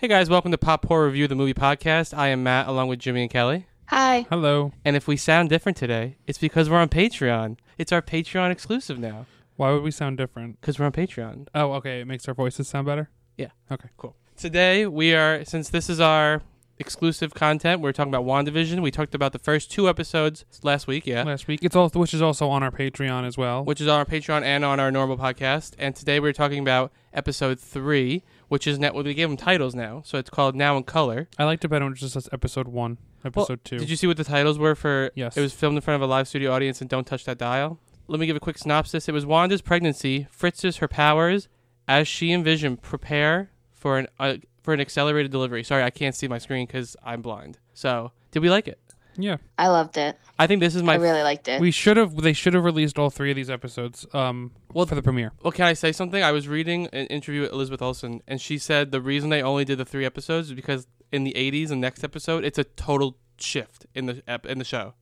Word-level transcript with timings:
Hey 0.00 0.06
guys, 0.06 0.30
welcome 0.30 0.52
to 0.52 0.58
Pop 0.58 0.86
Horror 0.86 1.06
Review, 1.06 1.26
the 1.26 1.34
movie 1.34 1.54
podcast. 1.54 2.16
I 2.16 2.28
am 2.28 2.44
Matt, 2.44 2.68
along 2.68 2.86
with 2.86 3.00
Jimmy 3.00 3.22
and 3.22 3.30
Kelly. 3.32 3.66
Hi. 3.86 4.26
Hello. 4.30 4.72
And 4.84 4.94
if 4.94 5.08
we 5.08 5.16
sound 5.16 5.48
different 5.48 5.76
today, 5.76 6.18
it's 6.24 6.38
because 6.38 6.70
we're 6.70 6.78
on 6.78 6.88
Patreon. 6.88 7.56
It's 7.78 7.90
our 7.90 8.00
Patreon 8.00 8.52
exclusive 8.52 8.96
now 8.96 9.26
Why 9.56 9.72
would 9.72 9.82
we 9.82 9.90
sound 9.90 10.16
different? 10.16 10.60
because 10.60 10.78
we're 10.78 10.86
on 10.86 10.92
Patreon. 10.92 11.48
Oh, 11.52 11.72
okay. 11.72 12.00
It 12.00 12.06
makes 12.06 12.28
our 12.28 12.34
voices 12.34 12.68
sound 12.68 12.86
better. 12.86 13.10
Yeah. 13.36 13.48
Okay. 13.72 13.88
Cool. 13.96 14.14
Today 14.36 14.86
we 14.86 15.14
are, 15.16 15.44
since 15.44 15.68
this 15.68 15.90
is 15.90 15.98
our 15.98 16.42
exclusive 16.78 17.34
content, 17.34 17.80
we're 17.80 17.92
talking 17.92 18.12
about 18.14 18.24
WandaVision. 18.26 18.80
We 18.82 18.90
talked 18.90 19.14
about 19.14 19.32
the 19.32 19.38
first 19.38 19.70
two 19.70 19.88
episodes 19.88 20.44
last 20.62 20.86
week, 20.86 21.06
yeah, 21.06 21.22
Last 21.24 21.46
week, 21.48 21.60
it's 21.62 21.74
also 21.76 21.98
which 21.98 22.14
is 22.14 22.22
also 22.22 22.48
on 22.48 22.62
our 22.62 22.70
Patreon 22.70 23.26
as 23.26 23.36
well. 23.36 23.64
which 23.64 23.80
is 23.80 23.88
on 23.88 23.98
our 23.98 24.04
Patreon 24.04 24.42
and 24.42 24.64
on 24.64 24.78
our 24.80 24.90
normal 24.90 25.16
podcast. 25.18 25.72
And 25.78 25.94
today 25.96 26.20
we're 26.20 26.32
talking 26.32 26.60
about 26.60 26.92
episode 27.12 27.58
three, 27.58 28.22
which 28.48 28.66
is 28.66 28.78
now, 28.78 28.92
well, 28.92 29.02
we 29.04 29.14
gave 29.14 29.28
them 29.28 29.36
titles 29.36 29.74
now, 29.74 30.02
so 30.04 30.18
it's 30.18 30.30
called 30.30 30.54
Now 30.54 30.76
in 30.76 30.84
Color. 30.84 31.28
I 31.38 31.44
liked 31.44 31.64
it 31.64 31.68
better 31.68 31.84
when 31.84 31.92
it 31.94 31.96
just 31.98 32.14
says 32.14 32.28
episode 32.32 32.68
one, 32.68 32.98
episode 33.24 33.64
two. 33.64 33.78
Did 33.78 33.90
you 33.90 33.96
see 33.96 34.06
what 34.06 34.16
the 34.16 34.24
titles 34.24 34.58
were 34.58 34.74
for? 34.74 35.10
Yes. 35.14 35.36
It 35.36 35.40
was 35.40 35.52
filmed 35.52 35.76
in 35.76 35.80
front 35.82 35.96
of 36.02 36.08
a 36.08 36.10
live 36.10 36.28
studio 36.28 36.52
audience 36.52 36.80
and 36.80 36.88
Don't 36.88 37.06
Touch 37.06 37.24
That 37.24 37.38
Dial. 37.38 37.78
Let 38.06 38.20
me 38.20 38.26
give 38.26 38.36
a 38.36 38.40
quick 38.40 38.56
synopsis. 38.56 39.08
It 39.08 39.12
was 39.12 39.26
Wanda's 39.26 39.60
pregnancy, 39.60 40.26
Fritz's 40.30 40.78
her 40.78 40.88
powers, 40.88 41.48
as 41.86 42.08
she 42.08 42.32
and 42.32 42.44
Vision 42.44 42.76
prepare 42.76 43.50
for 43.74 43.98
an 43.98 44.06
uh, 44.18 44.36
for 44.68 44.74
an 44.74 44.80
accelerated 44.82 45.32
delivery. 45.32 45.64
Sorry, 45.64 45.82
I 45.82 45.88
can't 45.88 46.14
see 46.14 46.28
my 46.28 46.36
screen 46.36 46.66
because 46.66 46.94
I'm 47.02 47.22
blind. 47.22 47.56
So, 47.72 48.12
did 48.32 48.40
we 48.40 48.50
like 48.50 48.68
it? 48.68 48.78
yeah. 49.16 49.38
I 49.56 49.68
loved 49.68 49.96
it. 49.96 50.18
I 50.38 50.46
think 50.46 50.60
this 50.60 50.74
is 50.74 50.82
my. 50.82 50.92
I 50.92 50.96
really 50.96 51.22
liked 51.22 51.48
it. 51.48 51.58
We 51.58 51.70
should 51.70 51.96
have. 51.96 52.14
They 52.16 52.34
should 52.34 52.52
have 52.52 52.64
released 52.64 52.98
all 52.98 53.08
three 53.08 53.30
of 53.30 53.36
these 53.36 53.48
episodes. 53.48 54.06
Um. 54.12 54.52
Well, 54.74 54.84
for 54.84 54.94
the 54.94 55.00
premiere. 55.00 55.32
well, 55.42 55.52
can 55.52 55.64
I 55.64 55.72
say 55.72 55.90
something? 55.90 56.22
I 56.22 56.32
was 56.32 56.48
reading 56.48 56.86
an 56.88 57.06
interview 57.06 57.40
with 57.40 57.52
Elizabeth 57.52 57.80
Olsen, 57.80 58.20
and 58.28 58.42
she 58.42 58.58
said 58.58 58.92
the 58.92 59.00
reason 59.00 59.30
they 59.30 59.40
only 59.40 59.64
did 59.64 59.78
the 59.78 59.86
three 59.86 60.04
episodes 60.04 60.48
is 60.48 60.54
because 60.54 60.86
in 61.10 61.24
the 61.24 61.32
80s, 61.32 61.68
the 61.68 61.76
next 61.76 62.04
episode, 62.04 62.44
it's 62.44 62.58
a 62.58 62.64
total 62.64 63.16
shift 63.38 63.86
in 63.94 64.04
the 64.04 64.22
ep- 64.28 64.44
in 64.44 64.58
the 64.58 64.66
show. 64.66 64.92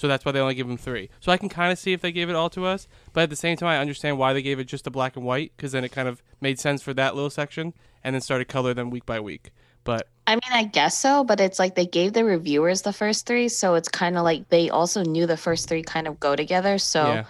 So 0.00 0.08
that's 0.08 0.24
why 0.24 0.32
they 0.32 0.40
only 0.40 0.54
give 0.54 0.66
them 0.66 0.78
three. 0.78 1.10
So 1.20 1.30
I 1.30 1.36
can 1.36 1.50
kind 1.50 1.70
of 1.70 1.78
see 1.78 1.92
if 1.92 2.00
they 2.00 2.10
gave 2.10 2.30
it 2.30 2.34
all 2.34 2.48
to 2.50 2.64
us, 2.64 2.88
but 3.12 3.20
at 3.20 3.28
the 3.28 3.36
same 3.36 3.58
time, 3.58 3.68
I 3.68 3.76
understand 3.76 4.16
why 4.16 4.32
they 4.32 4.40
gave 4.40 4.58
it 4.58 4.64
just 4.64 4.86
a 4.86 4.90
black 4.90 5.14
and 5.14 5.26
white 5.26 5.52
because 5.54 5.72
then 5.72 5.84
it 5.84 5.90
kind 5.90 6.08
of 6.08 6.22
made 6.40 6.58
sense 6.58 6.80
for 6.80 6.94
that 6.94 7.14
little 7.14 7.28
section, 7.28 7.74
and 8.02 8.14
then 8.14 8.22
started 8.22 8.48
color 8.48 8.72
them 8.72 8.88
week 8.88 9.04
by 9.04 9.20
week. 9.20 9.50
But 9.84 10.08
I 10.26 10.36
mean, 10.36 10.52
I 10.52 10.64
guess 10.64 10.96
so, 10.96 11.22
but 11.22 11.38
it's 11.38 11.58
like 11.58 11.74
they 11.74 11.84
gave 11.84 12.14
the 12.14 12.24
reviewers 12.24 12.80
the 12.80 12.94
first 12.94 13.26
three, 13.26 13.50
so 13.50 13.74
it's 13.74 13.90
kind 13.90 14.16
of 14.16 14.24
like 14.24 14.48
they 14.48 14.70
also 14.70 15.02
knew 15.02 15.26
the 15.26 15.36
first 15.36 15.68
three 15.68 15.82
kind 15.82 16.08
of 16.08 16.18
go 16.18 16.34
together. 16.34 16.78
So 16.78 17.06
yeah, 17.06 17.24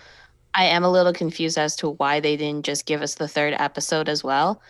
I 0.54 0.66
am 0.66 0.84
a 0.84 0.90
little 0.92 1.12
confused 1.12 1.58
as 1.58 1.74
to 1.76 1.90
why 1.90 2.20
they 2.20 2.36
didn't 2.36 2.64
just 2.64 2.86
give 2.86 3.02
us 3.02 3.16
the 3.16 3.26
third 3.26 3.52
episode 3.58 4.08
as 4.08 4.22
well. 4.22 4.62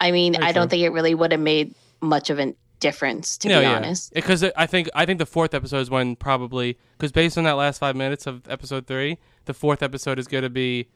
I 0.00 0.10
mean, 0.10 0.32
Very 0.32 0.46
I 0.46 0.52
don't 0.52 0.70
think 0.70 0.84
it 0.84 0.88
really 0.88 1.14
would 1.14 1.32
have 1.32 1.40
made 1.42 1.74
much 2.00 2.30
of 2.30 2.38
a 2.38 2.54
difference, 2.80 3.38
to 3.38 3.48
No, 3.48 3.60
be 3.60 3.64
yeah. 3.66 3.76
honest. 3.76 4.12
because 4.14 4.44
I 4.56 4.66
think 4.66 4.88
I 4.94 5.06
think 5.06 5.18
the 5.18 5.26
fourth 5.26 5.54
episode 5.54 5.78
is 5.80 5.90
when 5.90 6.16
probably 6.16 6.78
because 6.98 7.12
based 7.12 7.36
on 7.38 7.44
that 7.44 7.52
last 7.52 7.78
five 7.78 7.96
minutes 7.96 8.26
of 8.26 8.42
episode 8.48 8.86
three, 8.86 9.18
the 9.46 9.54
fourth 9.54 9.82
episode 9.82 10.18
is 10.18 10.26
going 10.28 10.42
to 10.44 10.50
be, 10.50 10.88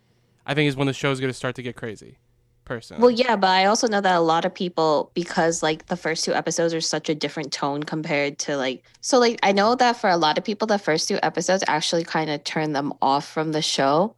I 0.46 0.54
think, 0.54 0.68
is 0.68 0.76
when 0.76 0.86
the 0.86 0.92
show 0.92 1.10
is 1.10 1.20
going 1.20 1.30
to 1.32 1.36
start 1.36 1.54
to 1.56 1.62
get 1.62 1.76
crazy. 1.76 2.18
Personally, 2.66 3.00
Well, 3.02 3.10
yeah, 3.10 3.34
but 3.34 3.48
I 3.50 3.64
also 3.64 3.88
know 3.88 4.00
that 4.00 4.14
a 4.14 4.20
lot 4.20 4.44
of 4.44 4.54
people, 4.54 5.10
because 5.14 5.60
like 5.60 5.86
the 5.86 5.96
first 5.96 6.24
two 6.24 6.32
episodes 6.34 6.72
are 6.72 6.80
such 6.80 7.08
a 7.08 7.16
different 7.16 7.52
tone 7.52 7.82
compared 7.82 8.38
to 8.40 8.56
like, 8.56 8.84
so 9.00 9.18
like 9.18 9.40
I 9.42 9.50
know 9.50 9.74
that 9.74 9.96
for 9.96 10.08
a 10.08 10.16
lot 10.16 10.38
of 10.38 10.44
people, 10.44 10.68
the 10.68 10.78
first 10.78 11.08
two 11.08 11.18
episodes 11.20 11.64
actually 11.66 12.04
kind 12.04 12.30
of 12.30 12.44
turn 12.44 12.72
them 12.72 12.92
off 13.02 13.26
from 13.26 13.50
the 13.50 13.62
show 13.62 14.14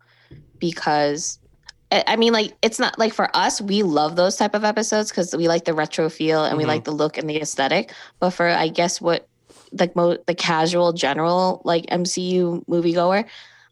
because 0.58 1.38
I 1.92 2.16
mean, 2.16 2.32
like 2.32 2.54
it's 2.62 2.78
not 2.78 2.98
like 2.98 3.12
for 3.12 3.28
us, 3.36 3.60
we 3.60 3.82
love 3.82 4.16
those 4.16 4.36
type 4.36 4.54
of 4.54 4.64
episodes 4.64 5.10
because 5.10 5.34
we 5.36 5.46
like 5.48 5.64
the 5.64 5.74
retro 5.74 6.08
feel 6.08 6.44
and 6.44 6.56
we 6.56 6.64
Mhm. 6.64 6.68
like 6.68 6.84
the 6.84 6.90
look 6.90 7.18
and 7.18 7.28
the 7.28 7.40
aesthetic. 7.40 7.92
But 8.18 8.30
for 8.30 8.48
I 8.48 8.68
guess 8.68 9.00
what 9.00 9.26
like 9.72 9.94
mo- 9.96 10.18
the 10.26 10.34
casual 10.34 10.92
general 10.92 11.60
like 11.64 11.84
MCU 11.90 12.64
moviegoer, 12.68 13.24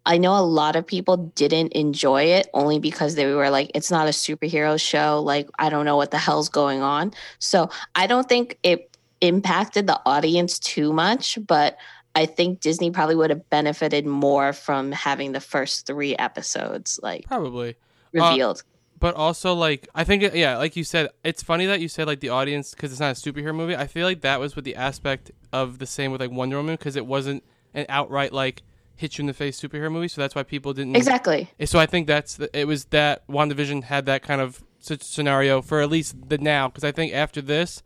I 0.07 0.19
know 0.19 0.35
a 0.37 0.41
lot 0.45 0.77
of 0.77 0.87
people 0.87 1.17
didn't 1.35 1.73
enjoy 1.73 2.25
it 2.25 2.49
only 2.55 2.79
because 2.79 3.15
they 3.15 3.27
were 3.33 3.51
like, 3.51 3.71
it's 3.75 3.91
not 3.91 4.07
a 4.07 4.11
superhero 4.11 4.81
show. 4.81 5.21
Like, 5.23 5.49
I 5.59 5.69
don't 5.69 5.85
know 5.85 5.97
what 5.97 6.11
the 6.11 6.19
hell's 6.19 6.49
going 6.49 6.81
on. 6.83 7.13
So 7.39 7.69
I 7.95 8.07
don't 8.07 8.29
think 8.29 8.59
it 8.63 8.97
impacted 9.21 9.87
the 9.87 10.01
audience 10.07 10.59
too 10.59 10.93
much, 10.93 11.39
but 11.47 11.77
I 12.15 12.25
think 12.27 12.61
Disney 12.61 12.91
probably 12.91 13.15
would 13.15 13.31
have 13.31 13.49
benefited 13.51 14.05
more 14.07 14.53
from 14.53 14.91
having 14.91 15.33
the 15.33 15.41
first 15.41 15.87
three 15.87 16.17
episodes 16.17 16.99
like 17.03 17.27
probably. 17.27 17.77
Uh, 18.19 18.31
revealed. 18.31 18.63
but 18.99 19.15
also 19.15 19.55
like 19.55 19.89
I 19.95 20.05
think 20.05 20.23
it- 20.23 20.35
yeah, 20.35 20.57
like 20.57 20.77
you 20.77 20.85
said, 20.85 21.11
it's 21.25 21.43
funny 21.43 21.67
that 21.67 21.81
you 21.81 21.89
said 21.89 22.07
like 22.07 22.21
the 22.21 22.29
audience 22.31 22.73
because 22.73 22.91
it's 22.91 23.01
not 23.01 23.17
a 23.17 23.21
superhero 23.21 23.55
movie. 23.55 23.77
I 23.77 23.87
feel 23.87 24.07
like 24.07 24.21
that 24.23 24.41
was 24.41 24.57
with 24.57 24.65
the 24.65 24.77
aspect 24.77 25.31
of 25.53 25.79
the 25.79 25.87
same 25.87 26.11
with 26.13 26.21
like 26.21 26.31
Wonder 26.31 26.57
Woman 26.57 26.75
because 26.77 26.97
it 26.97 27.07
wasn't 27.07 27.45
an 27.75 27.87
outright 27.89 28.33
like 28.33 28.63
hit 28.97 29.17
you 29.17 29.23
in 29.23 29.27
the 29.27 29.33
face 29.33 29.59
superhero 29.61 29.91
movie, 29.91 30.09
so 30.09 30.21
that's 30.21 30.35
why 30.35 30.43
people 30.43 30.73
didn't 30.75 30.97
exactly. 30.97 31.51
So 31.65 31.79
I 31.79 31.87
think 31.87 32.07
that's 32.07 32.35
the, 32.37 32.51
it 32.59 32.67
was 32.67 32.87
that 32.87 33.27
WandaVision 33.29 33.85
had 33.85 34.05
that 34.07 34.23
kind 34.23 34.41
of 34.41 34.63
scenario 34.81 35.63
for 35.63 35.81
at 35.81 35.89
least 35.91 36.29
the 36.29 36.39
now 36.39 36.69
because 36.69 36.85
I 36.85 36.93
think 36.93 37.13
after 37.15 37.41
this, 37.41 37.83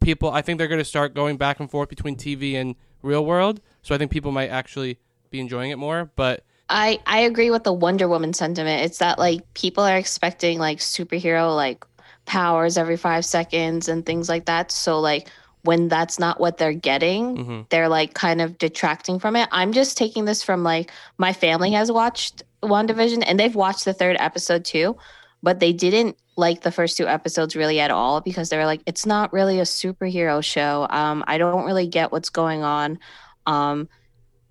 people 0.00 0.30
I 0.30 0.42
think 0.42 0.58
they're 0.58 0.68
going 0.68 0.80
to 0.80 0.84
start 0.84 1.14
going 1.14 1.36
back 1.36 1.60
and 1.60 1.70
forth 1.70 1.88
between 1.88 2.16
TV 2.16 2.54
and 2.54 2.74
real 3.02 3.24
world. 3.24 3.60
So 3.82 3.94
I 3.94 3.98
think 3.98 4.10
people 4.10 4.32
might 4.32 4.48
actually 4.48 4.98
be 5.30 5.38
enjoying 5.40 5.70
it 5.70 5.76
more, 5.76 6.10
but. 6.16 6.42
I 6.68 7.00
I 7.06 7.20
agree 7.20 7.50
with 7.50 7.64
the 7.64 7.72
Wonder 7.72 8.08
Woman 8.08 8.32
sentiment. 8.32 8.84
It's 8.84 8.98
that 8.98 9.18
like 9.18 9.52
people 9.54 9.84
are 9.84 9.96
expecting 9.96 10.58
like 10.58 10.78
superhero 10.78 11.54
like 11.54 11.84
powers 12.26 12.76
every 12.76 12.96
5 12.96 13.24
seconds 13.24 13.88
and 13.88 14.04
things 14.04 14.28
like 14.28 14.46
that. 14.46 14.72
So 14.72 15.00
like 15.00 15.28
when 15.62 15.88
that's 15.88 16.18
not 16.18 16.40
what 16.40 16.58
they're 16.58 16.72
getting, 16.72 17.36
hmm 17.36 17.62
they're 17.70 17.88
like 17.88 18.14
kind 18.14 18.40
of 18.40 18.58
detracting 18.58 19.18
from 19.18 19.36
it. 19.36 19.48
I'm 19.52 19.72
just 19.72 19.96
taking 19.96 20.24
this 20.24 20.42
from 20.42 20.62
like 20.62 20.90
my 21.18 21.32
family 21.32 21.72
has 21.72 21.90
watched 21.90 22.42
WandaVision 22.62 23.24
and 23.26 23.38
they've 23.38 23.54
watched 23.54 23.84
the 23.84 23.92
third 23.94 24.16
episode 24.20 24.64
too, 24.64 24.96
but 25.42 25.60
they 25.60 25.72
didn't 25.72 26.16
like 26.36 26.62
the 26.62 26.70
first 26.72 26.96
two 26.96 27.06
episodes 27.06 27.56
really 27.56 27.80
at 27.80 27.90
all 27.90 28.20
because 28.20 28.50
they 28.50 28.56
were 28.58 28.66
like, 28.66 28.82
it's 28.86 29.06
not 29.06 29.32
really 29.32 29.58
a 29.58 29.62
superhero 29.62 30.42
show. 30.44 30.86
Um, 30.90 31.24
I 31.26 31.38
don't 31.38 31.64
really 31.64 31.86
get 31.86 32.12
what's 32.12 32.30
going 32.30 32.62
on. 32.62 32.98
Um, 33.46 33.88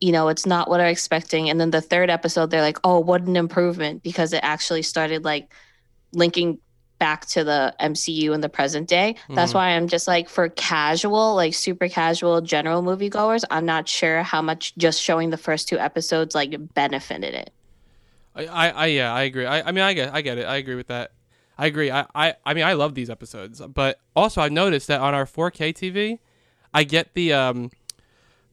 you 0.02 0.12
know, 0.12 0.28
it's 0.28 0.46
not 0.46 0.70
what 0.70 0.82
I'm 0.82 0.88
expecting. 0.88 1.50
And 1.50 1.60
then 1.60 1.72
the 1.72 1.82
third 1.82 2.10
episode, 2.10 2.52
they're 2.52 2.62
like, 2.62 2.80
oh, 2.84 3.00
what 3.00 3.22
an 3.24 3.36
improvement 3.36 4.04
because 4.04 4.34
it 4.34 4.42
actually 4.44 4.82
started 4.82 5.24
like 5.24 5.52
linking 6.14 6.60
back 6.98 7.26
to 7.28 7.44
the 7.44 7.74
MCU 7.80 8.34
in 8.34 8.42
the 8.42 8.50
present 8.50 8.88
day. 8.88 9.16
That's 9.30 9.52
Mhm. 9.52 9.56
why 9.56 9.70
I'm 9.72 9.88
just 9.88 10.08
like 10.08 10.30
for 10.30 10.48
casual, 10.50 11.36
like 11.36 11.54
super 11.54 11.90
casual 11.90 12.40
general 12.42 12.82
moviegoers, 12.84 13.44
I'm 13.52 13.66
not 13.66 13.88
sure 13.90 14.24
how 14.24 14.42
much 14.42 14.74
just 14.78 15.02
showing 15.02 15.30
the 15.30 15.38
first 15.38 15.68
two 15.68 15.78
episodes 15.78 16.36
like 16.36 16.56
benefited 16.74 17.34
it. 17.34 17.52
I, 18.34 18.46
I, 18.46 18.70
I 18.70 18.86
yeah, 18.88 19.14
I 19.14 19.24
agree. 19.24 19.46
I, 19.46 19.68
I 19.68 19.72
mean, 19.72 19.84
I 19.84 19.94
get, 19.94 20.14
I 20.14 20.22
get 20.22 20.38
it. 20.38 20.46
I 20.46 20.56
agree 20.58 20.76
with 20.76 20.88
that. 20.88 21.12
I 21.58 21.68
agree. 21.68 21.90
I, 21.92 22.06
I, 22.14 22.36
I 22.46 22.54
mean, 22.54 22.64
I 22.66 22.74
love 22.74 22.96
these 22.96 23.10
episodes, 23.10 23.62
but 23.62 24.00
also 24.16 24.42
I've 24.42 24.52
noticed 24.52 24.88
that 24.88 25.00
on 25.00 25.14
our 25.14 25.26
4K 25.26 25.74
TV, 25.74 26.20
I 26.74 26.84
get 26.84 27.14
the 27.14 27.32
um, 27.34 27.72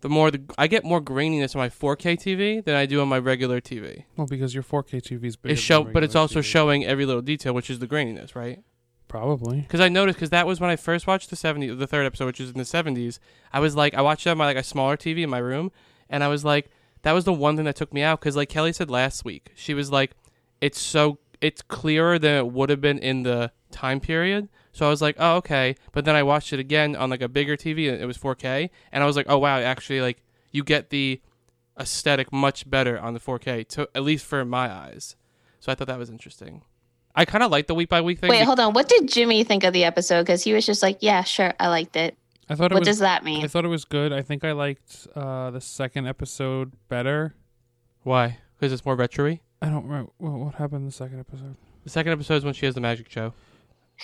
the 0.02 0.08
more 0.08 0.30
the 0.30 0.42
I 0.58 0.66
get 0.66 0.84
more 0.84 1.00
graininess 1.00 1.56
on 1.56 1.60
my 1.60 1.68
4K 1.68 2.18
TV 2.18 2.64
than 2.64 2.74
I 2.74 2.86
do 2.86 3.00
on 3.00 3.08
my 3.08 3.18
regular 3.18 3.60
TV. 3.60 4.04
Well, 4.16 4.26
because 4.26 4.52
your 4.52 4.62
4K 4.62 5.00
TV 5.00 5.24
is 5.24 5.36
bigger. 5.36 5.54
It's 5.54 5.62
show, 5.62 5.84
but 5.84 6.04
it's 6.04 6.14
also 6.14 6.40
TV. 6.40 6.44
showing 6.44 6.84
every 6.84 7.06
little 7.06 7.22
detail, 7.22 7.54
which 7.54 7.70
is 7.70 7.78
the 7.78 7.86
graininess, 7.86 8.34
right? 8.34 8.62
Probably. 9.08 9.60
Because 9.60 9.80
I 9.80 9.88
noticed 9.88 10.16
because 10.16 10.30
that 10.30 10.46
was 10.46 10.60
when 10.60 10.70
I 10.70 10.76
first 10.76 11.06
watched 11.06 11.30
the 11.30 11.36
70s, 11.36 11.78
the 11.78 11.86
third 11.86 12.04
episode, 12.04 12.26
which 12.26 12.40
is 12.40 12.50
in 12.50 12.58
the 12.58 12.64
70s. 12.64 13.18
I 13.52 13.60
was 13.60 13.76
like, 13.76 13.94
I 13.94 14.02
watched 14.02 14.26
it 14.26 14.30
on 14.30 14.38
my 14.38 14.46
like 14.46 14.56
a 14.56 14.62
smaller 14.62 14.96
TV 14.96 15.22
in 15.22 15.30
my 15.30 15.38
room, 15.38 15.70
and 16.10 16.24
I 16.24 16.28
was 16.28 16.44
like, 16.44 16.70
that 17.02 17.12
was 17.12 17.24
the 17.24 17.32
one 17.32 17.56
thing 17.56 17.64
that 17.66 17.76
took 17.76 17.92
me 17.92 18.02
out. 18.02 18.20
Because 18.20 18.36
like 18.36 18.48
Kelly 18.48 18.72
said 18.72 18.90
last 18.90 19.24
week, 19.24 19.52
she 19.54 19.72
was 19.72 19.92
like, 19.92 20.12
it's 20.60 20.80
so 20.80 21.18
it's 21.40 21.62
clearer 21.62 22.18
than 22.18 22.36
it 22.36 22.46
would 22.48 22.70
have 22.70 22.80
been 22.80 22.98
in 22.98 23.22
the 23.22 23.52
time 23.70 24.00
period. 24.00 24.48
So 24.72 24.86
I 24.86 24.88
was 24.88 25.02
like, 25.02 25.16
oh 25.18 25.36
okay. 25.36 25.76
But 25.92 26.04
then 26.04 26.14
I 26.16 26.22
watched 26.22 26.52
it 26.52 26.58
again 26.60 26.96
on 26.96 27.10
like 27.10 27.22
a 27.22 27.28
bigger 27.28 27.56
TV, 27.56 27.92
and 27.92 28.00
it 28.00 28.06
was 28.06 28.18
4K, 28.18 28.70
and 28.90 29.02
I 29.02 29.06
was 29.06 29.16
like, 29.16 29.26
oh 29.28 29.38
wow, 29.38 29.58
actually 29.58 30.00
like 30.00 30.22
you 30.50 30.64
get 30.64 30.90
the 30.90 31.20
aesthetic 31.78 32.32
much 32.32 32.68
better 32.68 32.98
on 32.98 33.14
the 33.14 33.20
4K, 33.20 33.66
to 33.68 33.88
at 33.94 34.02
least 34.02 34.24
for 34.24 34.44
my 34.44 34.70
eyes. 34.70 35.16
So 35.60 35.70
I 35.70 35.74
thought 35.74 35.86
that 35.86 35.98
was 35.98 36.10
interesting. 36.10 36.62
I 37.14 37.24
kind 37.24 37.44
of 37.44 37.50
like 37.50 37.66
the 37.66 37.74
week 37.74 37.88
by 37.88 38.00
week 38.00 38.18
thing. 38.18 38.30
Wait, 38.30 38.42
hold 38.44 38.58
on. 38.58 38.72
What 38.72 38.88
did 38.88 39.06
Jimmy 39.08 39.44
think 39.44 39.64
of 39.64 39.72
the 39.72 39.84
episode? 39.84 40.22
Because 40.22 40.42
he 40.42 40.54
was 40.54 40.64
just 40.64 40.82
like, 40.82 40.98
yeah, 41.00 41.22
sure, 41.22 41.52
I 41.60 41.68
liked 41.68 41.94
it. 41.96 42.16
I 42.48 42.54
thought 42.54 42.72
it 42.72 42.74
What 42.74 42.80
was. 42.80 42.88
does 42.88 42.98
that 43.00 43.22
mean? 43.24 43.44
I 43.44 43.48
thought 43.48 43.64
it 43.64 43.68
was 43.68 43.84
good. 43.84 44.12
I 44.12 44.22
think 44.22 44.44
I 44.44 44.52
liked 44.52 45.06
uh, 45.14 45.50
the 45.50 45.60
second 45.60 46.06
episode 46.06 46.72
better. 46.88 47.34
Why? 48.02 48.38
Because 48.58 48.72
it's 48.72 48.84
more 48.84 48.96
retro 48.96 49.38
I 49.60 49.68
don't 49.68 49.84
remember 49.86 50.10
what, 50.18 50.32
what 50.32 50.54
happened 50.54 50.80
in 50.80 50.86
the 50.86 50.92
second 50.92 51.20
episode. 51.20 51.56
The 51.84 51.90
second 51.90 52.12
episode 52.12 52.36
is 52.36 52.44
when 52.44 52.54
she 52.54 52.66
has 52.66 52.74
the 52.74 52.80
magic 52.80 53.10
show. 53.10 53.32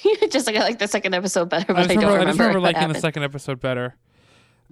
just 0.30 0.46
like 0.46 0.56
I 0.56 0.60
like 0.60 0.78
the 0.78 0.88
second 0.88 1.14
episode 1.14 1.48
better, 1.48 1.72
but 1.72 1.76
I 1.76 1.80
I, 1.80 1.86
just 1.86 2.00
don't 2.00 2.04
remember, 2.04 2.18
remember. 2.18 2.28
I 2.28 2.30
just 2.30 2.38
remember 2.38 2.60
liking 2.60 2.92
the 2.92 3.00
second 3.00 3.22
episode 3.24 3.60
better. 3.60 3.96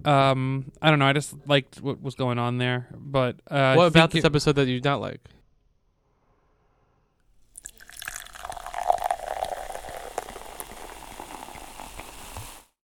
Um, 0.05 0.71
I 0.81 0.89
don't 0.89 0.99
know. 0.99 1.07
I 1.07 1.13
just 1.13 1.35
liked 1.47 1.81
what 1.81 2.01
was 2.01 2.15
going 2.15 2.37
on 2.37 2.57
there. 2.57 2.87
But 2.95 3.37
uh, 3.49 3.75
what 3.75 3.85
about 3.85 4.11
this 4.11 4.25
episode 4.25 4.53
that 4.53 4.67
you 4.67 4.75
did 4.75 4.85
not 4.85 5.01
like? 5.01 5.21